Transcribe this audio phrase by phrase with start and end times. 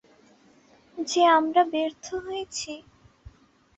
[0.97, 2.73] যে আমরা ব্যর্থ হয়েছি?